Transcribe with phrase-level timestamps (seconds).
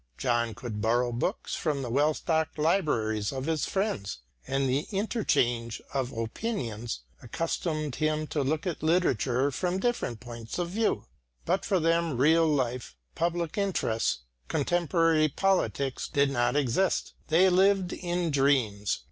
[0.17, 5.79] John could borrow books from the well stocked libraries of his friends, and the interchange
[5.93, 11.05] of opinions accustomed him to look at literature from different points of view.
[11.45, 18.31] But for them real life, public interests, contemporary politics did not exist; they lived in
[18.31, 18.97] dreams.